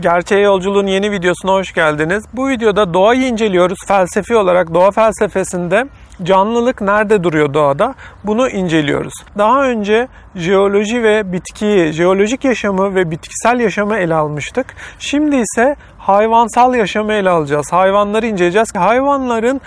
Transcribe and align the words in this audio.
Gerçeğe 0.00 0.40
Yolculuğun 0.40 0.86
yeni 0.86 1.10
videosuna 1.10 1.52
hoş 1.52 1.72
geldiniz. 1.72 2.24
Bu 2.32 2.48
videoda 2.48 2.94
doğayı 2.94 3.26
inceliyoruz. 3.26 3.78
Felsefi 3.86 4.36
olarak 4.36 4.74
doğa 4.74 4.90
felsefesinde 4.90 5.86
canlılık 6.22 6.80
nerede 6.80 7.24
duruyor 7.24 7.54
doğada? 7.54 7.94
Bunu 8.24 8.48
inceliyoruz. 8.48 9.12
Daha 9.38 9.64
önce 9.68 10.08
jeoloji 10.34 11.02
ve 11.02 11.32
bitkiyi, 11.32 11.92
jeolojik 11.92 12.44
yaşamı 12.44 12.94
ve 12.94 13.10
bitkisel 13.10 13.60
yaşamı 13.60 13.96
ele 13.96 14.14
almıştık. 14.14 14.66
Şimdi 14.98 15.36
ise 15.36 15.76
hayvansal 15.98 16.74
yaşamı 16.74 17.12
ele 17.12 17.30
alacağız. 17.30 17.72
Hayvanları 17.72 18.26
inceleyeceğiz. 18.26 18.68
Hayvanların 18.76 19.60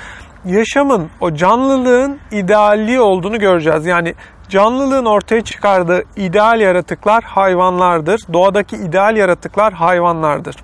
yaşamın, 0.46 1.09
o 1.21 1.36
canlılığın 1.36 2.20
idealliği 2.32 3.00
olduğunu 3.00 3.39
göreceğiz. 3.39 3.86
Yani 3.86 4.16
canlılığın 4.50 5.05
ortaya 5.05 5.41
çıkardığı 5.41 6.04
ideal 6.16 6.62
yaratıklar 6.62 7.23
hayvanlardır. 7.23 8.21
Doğadaki 8.34 8.76
ideal 8.76 9.18
yaratıklar 9.18 9.73
hayvanlardır. 9.73 10.55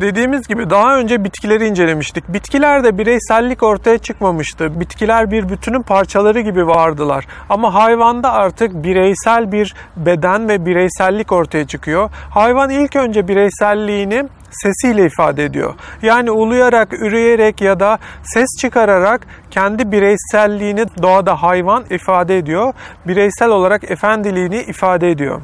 Dediğimiz 0.00 0.48
gibi 0.48 0.70
daha 0.70 0.98
önce 0.98 1.24
bitkileri 1.24 1.66
incelemiştik. 1.66 2.28
Bitkilerde 2.28 2.98
bireysellik 2.98 3.62
ortaya 3.62 3.98
çıkmamıştı. 3.98 4.80
Bitkiler 4.80 5.30
bir 5.30 5.48
bütünün 5.48 5.82
parçaları 5.82 6.40
gibi 6.40 6.66
vardılar. 6.66 7.26
Ama 7.48 7.74
hayvanda 7.74 8.32
artık 8.32 8.84
bireysel 8.84 9.52
bir 9.52 9.74
beden 9.96 10.48
ve 10.48 10.66
bireysellik 10.66 11.32
ortaya 11.32 11.66
çıkıyor. 11.66 12.10
Hayvan 12.30 12.70
ilk 12.70 12.96
önce 12.96 13.28
bireyselliğini 13.28 14.24
sesiyle 14.50 15.06
ifade 15.06 15.44
ediyor. 15.44 15.74
Yani 16.02 16.30
uluyarak, 16.30 16.92
üreyerek 16.92 17.60
ya 17.60 17.80
da 17.80 17.98
ses 18.22 18.48
çıkararak 18.60 19.26
kendi 19.50 19.92
bireyselliğini 19.92 20.84
doğada 21.02 21.42
hayvan 21.42 21.84
ifade 21.90 22.38
ediyor. 22.38 22.72
Bireysel 23.06 23.48
olarak 23.48 23.90
efendiliğini 23.90 24.56
ifade 24.56 25.10
ediyor. 25.10 25.40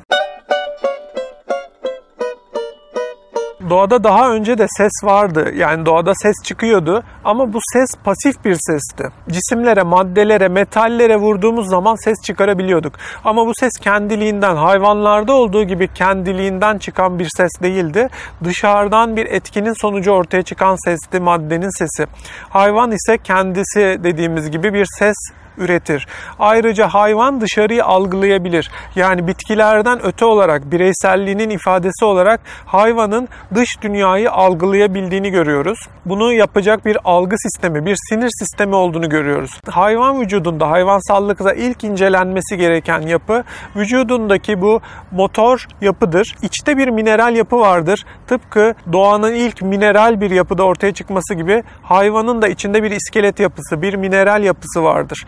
Doğada 3.70 4.04
daha 4.04 4.32
önce 4.32 4.58
de 4.58 4.66
ses 4.68 4.92
vardı. 5.02 5.52
Yani 5.56 5.86
doğada 5.86 6.12
ses 6.14 6.34
çıkıyordu 6.44 7.02
ama 7.24 7.52
bu 7.52 7.58
ses 7.72 7.90
pasif 8.04 8.44
bir 8.44 8.56
sesti. 8.60 9.08
Cisimlere, 9.30 9.82
maddelere, 9.82 10.48
metallere 10.48 11.16
vurduğumuz 11.16 11.68
zaman 11.68 12.04
ses 12.04 12.22
çıkarabiliyorduk. 12.22 12.94
Ama 13.24 13.46
bu 13.46 13.52
ses 13.60 13.72
kendiliğinden, 13.80 14.56
hayvanlarda 14.56 15.32
olduğu 15.32 15.64
gibi 15.64 15.88
kendiliğinden 15.88 16.78
çıkan 16.78 17.18
bir 17.18 17.28
ses 17.36 17.50
değildi. 17.62 18.08
Dışarıdan 18.44 19.16
bir 19.16 19.26
etkinin 19.26 19.80
sonucu 19.80 20.10
ortaya 20.10 20.42
çıkan 20.42 20.76
sesti, 20.84 21.20
maddenin 21.20 21.78
sesi. 21.78 22.10
Hayvan 22.48 22.92
ise 22.92 23.18
kendisi 23.18 23.98
dediğimiz 24.04 24.50
gibi 24.50 24.74
bir 24.74 24.86
ses 24.98 25.16
üretir. 25.58 26.06
Ayrıca 26.38 26.88
hayvan 26.88 27.40
dışarıyı 27.40 27.84
algılayabilir. 27.84 28.70
Yani 28.96 29.26
bitkilerden 29.26 30.06
öte 30.06 30.24
olarak 30.24 30.70
bireyselliğinin 30.70 31.50
ifadesi 31.50 32.04
olarak 32.04 32.40
hayvanın 32.66 33.28
dış 33.54 33.82
dünyayı 33.82 34.30
algılayabildiğini 34.32 35.30
görüyoruz. 35.30 35.78
Bunu 36.04 36.32
yapacak 36.32 36.86
bir 36.86 36.98
algı 37.04 37.36
sistemi, 37.38 37.86
bir 37.86 37.96
sinir 38.08 38.30
sistemi 38.38 38.74
olduğunu 38.74 39.08
görüyoruz. 39.08 39.60
Hayvan 39.70 40.20
vücudunda, 40.20 40.70
hayvansallıkta 40.70 41.52
ilk 41.52 41.84
incelenmesi 41.84 42.56
gereken 42.56 43.00
yapı 43.00 43.44
vücudundaki 43.76 44.60
bu 44.60 44.80
motor 45.10 45.66
yapıdır. 45.80 46.34
İçte 46.42 46.78
bir 46.78 46.88
mineral 46.88 47.36
yapı 47.36 47.58
vardır. 47.58 48.04
Tıpkı 48.26 48.74
doğanın 48.92 49.34
ilk 49.34 49.62
mineral 49.62 50.20
bir 50.20 50.30
yapıda 50.30 50.62
ortaya 50.62 50.94
çıkması 50.94 51.34
gibi 51.34 51.62
hayvanın 51.82 52.42
da 52.42 52.48
içinde 52.48 52.82
bir 52.82 52.90
iskelet 52.90 53.40
yapısı, 53.40 53.82
bir 53.82 53.94
mineral 53.94 54.44
yapısı 54.44 54.84
vardır. 54.84 55.24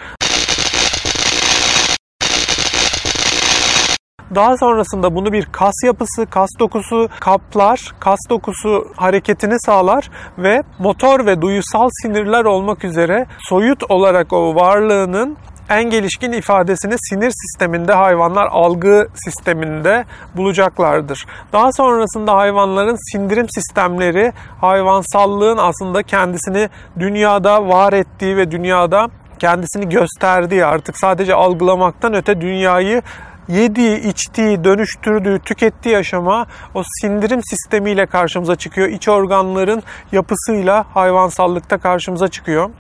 Daha 4.35 4.57
sonrasında 4.57 5.15
bunu 5.15 5.33
bir 5.33 5.47
kas 5.53 5.75
yapısı, 5.85 6.27
kas 6.27 6.49
dokusu 6.59 7.09
kaplar, 7.21 7.95
kas 8.01 8.19
dokusu 8.31 8.89
hareketini 8.97 9.61
sağlar 9.61 10.11
ve 10.39 10.63
motor 10.79 11.27
ve 11.27 11.43
duyusal 11.43 11.89
sinirler 12.03 12.45
olmak 12.45 12.85
üzere 12.85 13.27
soyut 13.39 13.91
olarak 13.91 14.33
o 14.33 14.55
varlığının 14.55 15.37
en 15.71 15.91
gelişkin 15.91 16.33
ifadesini 16.33 16.95
sinir 16.99 17.31
sisteminde 17.31 17.93
hayvanlar 17.93 18.47
algı 18.51 19.09
sisteminde 19.15 20.05
bulacaklardır. 20.37 21.27
Daha 21.53 21.73
sonrasında 21.73 22.35
hayvanların 22.35 23.13
sindirim 23.13 23.47
sistemleri 23.49 24.33
hayvansallığın 24.61 25.59
aslında 25.59 26.03
kendisini 26.03 26.69
dünyada 26.99 27.69
var 27.69 27.93
ettiği 27.93 28.37
ve 28.37 28.51
dünyada 28.51 29.09
kendisini 29.39 29.89
gösterdiği 29.89 30.65
artık 30.65 30.99
sadece 30.99 31.35
algılamaktan 31.35 32.15
öte 32.15 32.41
dünyayı 32.41 33.03
yediği, 33.49 34.01
içtiği, 34.01 34.65
dönüştürdüğü, 34.65 35.39
tükettiği 35.39 35.97
aşama 35.97 36.47
o 36.75 36.83
sindirim 37.01 37.41
sistemiyle 37.45 38.07
karşımıza 38.07 38.57
çıkıyor. 38.57 38.89
İç 38.89 39.09
organların 39.09 39.83
yapısıyla 40.13 40.87
hayvansallıkta 40.95 41.79
karşımıza 41.79 42.29
çıkıyor. 42.29 42.71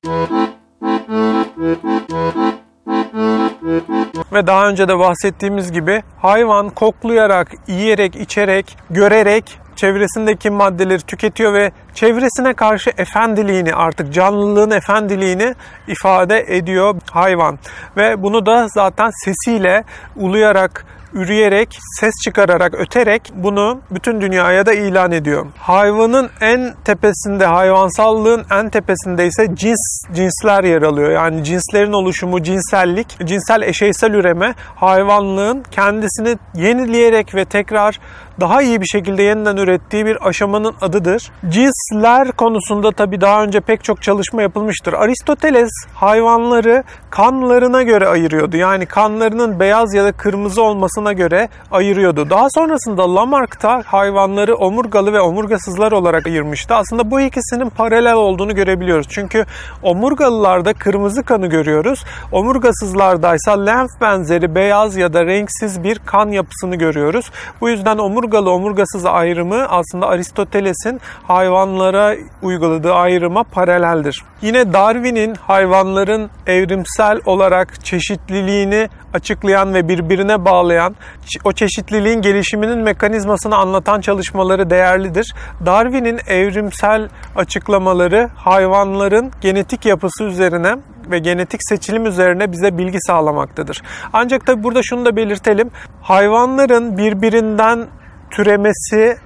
Ve 4.32 4.46
daha 4.46 4.68
önce 4.68 4.88
de 4.88 4.98
bahsettiğimiz 4.98 5.72
gibi 5.72 6.02
hayvan 6.18 6.70
koklayarak, 6.70 7.52
yiyerek, 7.66 8.16
içerek, 8.16 8.76
görerek 8.90 9.58
çevresindeki 9.76 10.50
maddeleri 10.50 11.02
tüketiyor 11.02 11.54
ve 11.54 11.72
çevresine 11.96 12.54
karşı 12.54 12.90
efendiliğini 12.98 13.74
artık 13.74 14.12
canlılığın 14.12 14.70
efendiliğini 14.70 15.54
ifade 15.88 16.44
ediyor 16.56 16.94
hayvan. 17.10 17.58
Ve 17.96 18.22
bunu 18.22 18.46
da 18.46 18.68
zaten 18.68 19.10
sesiyle 19.24 19.84
uluyarak 20.16 20.86
üreyerek, 21.16 21.78
ses 22.00 22.14
çıkararak, 22.24 22.74
öterek 22.74 23.32
bunu 23.34 23.80
bütün 23.90 24.20
dünyaya 24.20 24.66
da 24.66 24.72
ilan 24.72 25.12
ediyor. 25.12 25.46
Hayvanın 25.58 26.30
en 26.40 26.74
tepesinde, 26.84 27.46
hayvansallığın 27.46 28.46
en 28.50 28.70
tepesinde 28.70 29.26
ise 29.26 29.48
cins, 29.54 30.02
cinsler 30.14 30.64
yer 30.64 30.82
alıyor. 30.82 31.10
Yani 31.10 31.44
cinslerin 31.44 31.92
oluşumu, 31.92 32.42
cinsellik, 32.42 33.18
cinsel 33.24 33.62
eşeysel 33.62 34.10
üreme 34.10 34.54
hayvanlığın 34.76 35.64
kendisini 35.70 36.38
yenileyerek 36.54 37.34
ve 37.34 37.44
tekrar 37.44 38.00
daha 38.40 38.62
iyi 38.62 38.80
bir 38.80 38.86
şekilde 38.86 39.22
yeniden 39.22 39.56
ürettiği 39.56 40.06
bir 40.06 40.28
aşamanın 40.28 40.74
adıdır. 40.80 41.30
Cinsler 41.48 42.32
konusunda 42.32 42.92
tabii 42.92 43.20
daha 43.20 43.42
önce 43.42 43.60
pek 43.60 43.84
çok 43.84 44.02
çalışma 44.02 44.42
yapılmıştır. 44.42 44.92
Aristoteles 44.92 45.70
hayvanları 45.94 46.84
kanlarına 47.10 47.82
göre 47.82 48.08
ayırıyordu. 48.08 48.56
Yani 48.56 48.86
kanlarının 48.86 49.60
beyaz 49.60 49.94
ya 49.94 50.04
da 50.04 50.12
kırmızı 50.12 50.62
olmasına 51.06 51.12
göre 51.12 51.48
ayırıyordu. 51.70 52.30
Daha 52.30 52.46
sonrasında 52.50 53.14
Lamarck 53.14 53.62
da 53.62 53.82
hayvanları 53.86 54.54
omurgalı 54.54 55.12
ve 55.12 55.20
omurgasızlar 55.20 55.92
olarak 55.92 56.26
ayırmıştı. 56.26 56.74
Aslında 56.74 57.10
bu 57.10 57.20
ikisinin 57.20 57.70
paralel 57.70 58.14
olduğunu 58.14 58.54
görebiliyoruz. 58.54 59.06
Çünkü 59.10 59.44
omurgalılarda 59.82 60.74
kırmızı 60.74 61.22
kanı 61.22 61.46
görüyoruz. 61.46 62.04
Omurgasızlarda 62.32 63.34
ise 63.34 63.50
lenf 63.50 63.90
benzeri 64.00 64.54
beyaz 64.54 64.96
ya 64.96 65.12
da 65.12 65.26
renksiz 65.26 65.82
bir 65.82 65.98
kan 66.06 66.28
yapısını 66.28 66.76
görüyoruz. 66.76 67.30
Bu 67.60 67.68
yüzden 67.68 67.98
omurgalı 67.98 68.50
omurgasız 68.50 69.04
ayrımı 69.04 69.66
aslında 69.68 70.06
Aristoteles'in 70.06 71.00
hayvanlara 71.22 72.16
uyguladığı 72.42 72.94
ayrıma 72.94 73.42
paraleldir. 73.42 74.24
Yine 74.42 74.72
Darwin'in 74.72 75.34
hayvanların 75.34 76.30
evrimsel 76.46 77.20
olarak 77.26 77.84
çeşitliliğini 77.84 78.88
açıklayan 79.16 79.74
ve 79.74 79.88
birbirine 79.88 80.44
bağlayan, 80.44 80.96
o 81.44 81.52
çeşitliliğin 81.52 82.22
gelişiminin 82.22 82.78
mekanizmasını 82.78 83.56
anlatan 83.56 84.00
çalışmaları 84.00 84.70
değerlidir. 84.70 85.34
Darwin'in 85.66 86.20
evrimsel 86.26 87.08
açıklamaları 87.36 88.28
hayvanların 88.36 89.32
genetik 89.40 89.86
yapısı 89.86 90.24
üzerine 90.24 90.76
ve 91.10 91.18
genetik 91.18 91.60
seçilim 91.62 92.06
üzerine 92.06 92.52
bize 92.52 92.78
bilgi 92.78 92.98
sağlamaktadır. 93.00 93.82
Ancak 94.12 94.46
tabi 94.46 94.62
burada 94.62 94.80
şunu 94.82 95.04
da 95.04 95.16
belirtelim. 95.16 95.70
Hayvanların 96.02 96.98
birbirinden 96.98 97.86
türemesi 98.30 99.16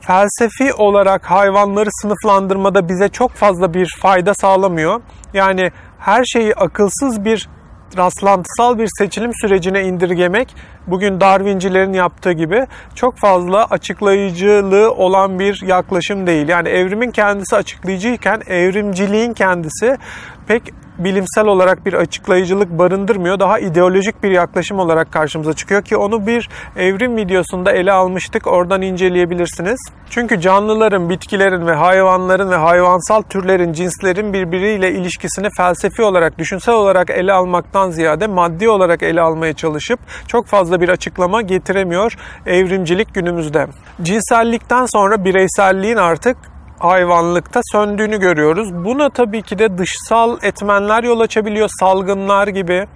felsefi 0.00 0.74
olarak 0.74 1.30
hayvanları 1.30 1.88
sınıflandırmada 2.02 2.88
bize 2.88 3.08
çok 3.08 3.30
fazla 3.30 3.74
bir 3.74 3.96
fayda 4.02 4.34
sağlamıyor. 4.34 5.00
Yani 5.34 5.70
her 5.98 6.24
şeyi 6.24 6.54
akılsız 6.54 7.24
bir 7.24 7.48
rastlantısal 7.96 8.78
bir 8.78 8.88
seçilim 8.98 9.32
sürecine 9.34 9.82
indirgemek 9.82 10.54
bugün 10.86 11.20
Darwincilerin 11.20 11.92
yaptığı 11.92 12.32
gibi 12.32 12.66
çok 12.94 13.16
fazla 13.16 13.64
açıklayıcılığı 13.64 14.92
olan 14.92 15.38
bir 15.38 15.62
yaklaşım 15.66 16.26
değil. 16.26 16.48
Yani 16.48 16.68
evrimin 16.68 17.10
kendisi 17.10 17.56
açıklayıcıyken 17.56 18.42
evrimciliğin 18.46 19.34
kendisi 19.34 19.98
pek 20.46 20.62
bilimsel 21.04 21.46
olarak 21.46 21.86
bir 21.86 21.92
açıklayıcılık 21.92 22.70
barındırmıyor. 22.70 23.40
Daha 23.40 23.58
ideolojik 23.58 24.22
bir 24.22 24.30
yaklaşım 24.30 24.78
olarak 24.78 25.12
karşımıza 25.12 25.52
çıkıyor 25.52 25.82
ki 25.82 25.96
onu 25.96 26.26
bir 26.26 26.48
evrim 26.76 27.16
videosunda 27.16 27.72
ele 27.72 27.92
almıştık. 27.92 28.46
Oradan 28.46 28.82
inceleyebilirsiniz. 28.82 29.80
Çünkü 30.10 30.40
canlıların, 30.40 31.10
bitkilerin 31.10 31.66
ve 31.66 31.74
hayvanların 31.74 32.50
ve 32.50 32.56
hayvansal 32.56 33.22
türlerin, 33.22 33.72
cinslerin 33.72 34.32
birbiriyle 34.32 34.92
ilişkisini 34.92 35.48
felsefi 35.56 36.02
olarak, 36.02 36.38
düşünsel 36.38 36.74
olarak 36.74 37.10
ele 37.10 37.32
almaktan 37.32 37.90
ziyade 37.90 38.26
maddi 38.26 38.68
olarak 38.68 39.02
ele 39.02 39.20
almaya 39.20 39.52
çalışıp 39.52 40.00
çok 40.28 40.46
fazla 40.46 40.80
bir 40.80 40.88
açıklama 40.88 41.42
getiremiyor 41.42 42.16
evrimcilik 42.46 43.14
günümüzde. 43.14 43.66
Cinsellikten 44.02 44.86
sonra 44.86 45.24
bireyselliğin 45.24 45.96
artık 45.96 46.36
hayvanlıkta 46.80 47.60
söndüğünü 47.72 48.20
görüyoruz. 48.20 48.74
Buna 48.74 49.10
tabii 49.10 49.42
ki 49.42 49.58
de 49.58 49.78
dışsal 49.78 50.38
etmenler 50.42 51.02
yol 51.02 51.20
açabiliyor. 51.20 51.70
Salgınlar 51.80 52.48
gibi 52.48 52.86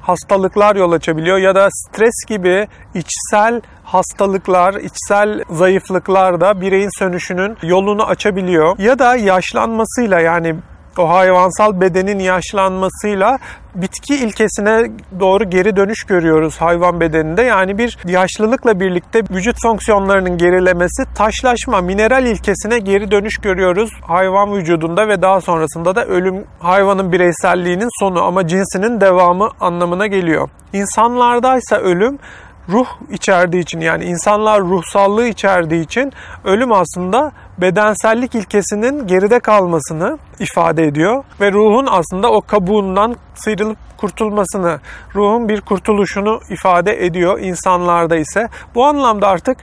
hastalıklar 0.00 0.76
yol 0.76 0.92
açabiliyor 0.92 1.38
ya 1.38 1.54
da 1.54 1.68
stres 1.70 2.24
gibi 2.28 2.68
içsel 2.94 3.60
hastalıklar, 3.84 4.74
içsel 4.74 5.44
zayıflıklar 5.50 6.40
da 6.40 6.60
bireyin 6.60 6.98
sönüşünün 6.98 7.56
yolunu 7.62 8.04
açabiliyor. 8.04 8.78
Ya 8.78 8.98
da 8.98 9.16
yaşlanmasıyla 9.16 10.20
yani 10.20 10.56
o 10.98 11.08
hayvansal 11.08 11.80
bedenin 11.80 12.18
yaşlanmasıyla 12.18 13.38
bitki 13.74 14.14
ilkesine 14.14 14.90
doğru 15.20 15.50
geri 15.50 15.76
dönüş 15.76 16.04
görüyoruz 16.04 16.56
hayvan 16.60 17.00
bedeninde. 17.00 17.42
Yani 17.42 17.78
bir 17.78 17.98
yaşlılıkla 18.06 18.80
birlikte 18.80 19.22
vücut 19.30 19.56
fonksiyonlarının 19.62 20.38
gerilemesi, 20.38 21.04
taşlaşma, 21.14 21.80
mineral 21.80 22.26
ilkesine 22.26 22.78
geri 22.78 23.10
dönüş 23.10 23.36
görüyoruz 23.38 23.90
hayvan 24.06 24.56
vücudunda 24.56 25.08
ve 25.08 25.22
daha 25.22 25.40
sonrasında 25.40 25.96
da 25.96 26.04
ölüm 26.04 26.44
hayvanın 26.58 27.12
bireyselliğinin 27.12 27.88
sonu 28.00 28.22
ama 28.22 28.46
cinsinin 28.46 29.00
devamı 29.00 29.48
anlamına 29.60 30.06
geliyor. 30.06 30.48
İnsanlardaysa 30.72 31.76
ölüm 31.76 32.18
ruh 32.68 32.86
içerdiği 33.10 33.62
için 33.62 33.80
yani 33.80 34.04
insanlar 34.04 34.60
ruhsallığı 34.60 35.26
içerdiği 35.26 35.84
için 35.84 36.12
ölüm 36.44 36.72
aslında 36.72 37.32
bedensellik 37.60 38.34
ilkesinin 38.34 39.06
geride 39.06 39.40
kalmasını 39.40 40.18
ifade 40.38 40.86
ediyor 40.86 41.24
ve 41.40 41.52
ruhun 41.52 41.88
aslında 41.90 42.32
o 42.32 42.40
kabuğundan 42.40 43.16
sıyrılıp 43.34 43.78
kurtulmasını, 43.96 44.80
ruhun 45.14 45.48
bir 45.48 45.60
kurtuluşunu 45.60 46.40
ifade 46.50 47.06
ediyor 47.06 47.40
insanlarda 47.40 48.16
ise. 48.16 48.48
Bu 48.74 48.84
anlamda 48.84 49.28
artık 49.28 49.56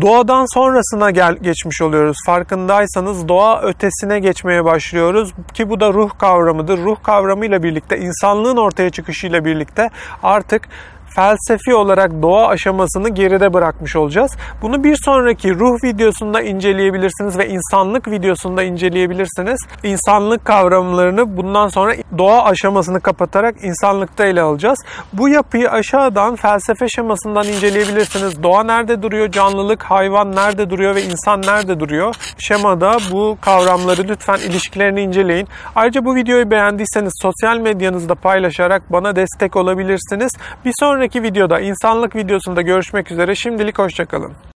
doğadan 0.00 0.54
sonrasına 0.54 1.10
gel 1.10 1.36
geçmiş 1.36 1.82
oluyoruz. 1.82 2.16
Farkındaysanız 2.26 3.28
doğa 3.28 3.62
ötesine 3.62 4.18
geçmeye 4.18 4.64
başlıyoruz 4.64 5.32
ki 5.54 5.70
bu 5.70 5.80
da 5.80 5.92
ruh 5.92 6.10
kavramıdır. 6.18 6.78
Ruh 6.78 6.96
kavramıyla 7.02 7.62
birlikte 7.62 7.98
insanlığın 7.98 8.56
ortaya 8.56 8.90
çıkışıyla 8.90 9.44
birlikte 9.44 9.90
artık 10.22 10.68
felsefi 11.14 11.74
olarak 11.74 12.22
doğa 12.22 12.48
aşamasını 12.48 13.08
geride 13.08 13.52
bırakmış 13.54 13.96
olacağız. 13.96 14.32
Bunu 14.62 14.84
bir 14.84 14.96
sonraki 15.04 15.54
ruh 15.54 15.84
videosunda 15.84 16.42
inceleyebilirsiniz 16.42 17.38
ve 17.38 17.48
insanlık 17.48 18.10
videosunda 18.10 18.62
inceleyebilirsiniz. 18.62 19.60
İnsanlık 19.82 20.44
kavramlarını 20.44 21.36
bundan 21.36 21.68
sonra 21.68 21.94
doğa 22.18 22.44
aşamasını 22.44 23.00
kapatarak 23.00 23.54
insanlıkta 23.64 24.24
ele 24.24 24.42
alacağız. 24.42 24.78
Bu 25.12 25.28
yapıyı 25.28 25.70
aşağıdan 25.70 26.36
felsefe 26.36 26.88
şemasından 26.88 27.46
inceleyebilirsiniz. 27.46 28.42
Doğa 28.42 28.64
nerede 28.64 29.02
duruyor, 29.02 29.30
canlılık, 29.30 29.82
hayvan 29.82 30.36
nerede 30.36 30.70
duruyor 30.70 30.94
ve 30.94 31.02
insan 31.02 31.42
nerede 31.42 31.80
duruyor? 31.80 32.14
Şemada 32.38 32.98
bu 33.12 33.38
kavramları 33.40 34.08
lütfen 34.08 34.38
ilişkilerini 34.38 35.00
inceleyin. 35.00 35.48
Ayrıca 35.76 36.04
bu 36.04 36.14
videoyu 36.14 36.50
beğendiyseniz 36.50 37.12
sosyal 37.22 37.58
medyanızda 37.58 38.14
paylaşarak 38.14 38.82
bana 38.92 39.16
destek 39.16 39.56
olabilirsiniz. 39.56 40.32
Bir 40.64 40.72
sonraki 41.02 41.22
videoda, 41.22 41.60
insanlık 41.60 42.16
videosunda 42.16 42.62
görüşmek 42.62 43.10
üzere. 43.10 43.34
Şimdilik 43.34 43.78
hoşçakalın. 43.78 44.51